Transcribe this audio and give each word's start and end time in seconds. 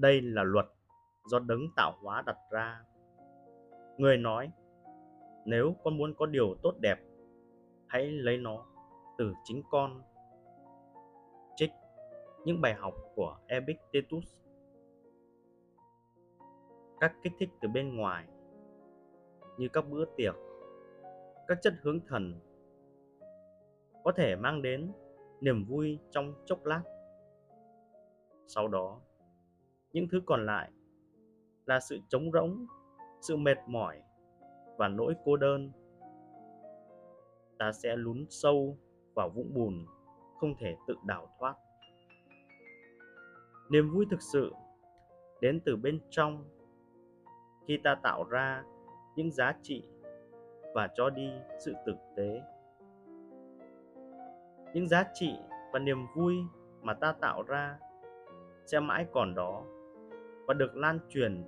đây 0.00 0.20
là 0.20 0.42
luật 0.42 0.66
do 1.26 1.38
đấng 1.38 1.60
tạo 1.76 1.92
hóa 2.02 2.22
đặt 2.26 2.36
ra. 2.50 2.84
Người 3.96 4.16
nói, 4.16 4.50
nếu 5.44 5.74
con 5.84 5.98
muốn 5.98 6.14
có 6.14 6.26
điều 6.26 6.54
tốt 6.62 6.74
đẹp, 6.80 6.98
hãy 7.86 8.06
lấy 8.10 8.38
nó 8.38 8.66
từ 9.18 9.32
chính 9.44 9.62
con. 9.70 10.02
Trích 11.56 11.70
những 12.44 12.60
bài 12.60 12.74
học 12.74 12.94
của 13.14 13.38
epictetus. 13.46 14.36
Các 17.00 17.12
kích 17.22 17.32
thích 17.38 17.50
từ 17.60 17.68
bên 17.68 17.96
ngoài, 17.96 18.26
như 19.58 19.68
các 19.72 19.84
bữa 19.90 20.04
tiệc, 20.16 20.34
các 21.46 21.58
chất 21.62 21.74
hướng 21.82 22.00
thần, 22.06 22.40
có 24.04 24.12
thể 24.16 24.36
mang 24.36 24.62
đến 24.62 24.92
niềm 25.40 25.64
vui 25.64 25.98
trong 26.10 26.34
chốc 26.44 26.64
lát. 26.64 26.82
Sau 28.46 28.68
đó 28.68 29.00
những 29.92 30.08
thứ 30.08 30.20
còn 30.26 30.46
lại 30.46 30.70
là 31.66 31.80
sự 31.80 31.98
trống 32.08 32.32
rỗng, 32.32 32.66
sự 33.20 33.36
mệt 33.36 33.58
mỏi 33.66 34.02
và 34.76 34.88
nỗi 34.88 35.14
cô 35.24 35.36
đơn. 35.36 35.72
Ta 37.58 37.72
sẽ 37.72 37.96
lún 37.96 38.26
sâu 38.28 38.78
vào 39.14 39.28
vũng 39.28 39.54
bùn, 39.54 39.86
không 40.40 40.54
thể 40.58 40.76
tự 40.86 40.94
đào 41.06 41.28
thoát. 41.38 41.54
Niềm 43.70 43.90
vui 43.90 44.06
thực 44.10 44.22
sự 44.22 44.52
đến 45.40 45.60
từ 45.64 45.76
bên 45.76 46.00
trong. 46.10 46.44
Khi 47.66 47.78
ta 47.84 47.94
tạo 48.02 48.24
ra 48.24 48.64
những 49.16 49.30
giá 49.30 49.54
trị 49.62 49.84
và 50.74 50.88
cho 50.94 51.10
đi 51.10 51.30
sự 51.64 51.74
thực 51.86 51.96
tế. 52.16 52.42
Những 54.74 54.88
giá 54.88 55.04
trị 55.14 55.34
và 55.72 55.78
niềm 55.78 56.06
vui 56.16 56.34
mà 56.82 56.94
ta 56.94 57.12
tạo 57.12 57.42
ra 57.42 57.78
sẽ 58.66 58.80
mãi 58.80 59.06
còn 59.12 59.34
đó 59.34 59.64
và 60.50 60.54
được 60.54 60.76
lan 60.76 60.98
truyền 61.08 61.42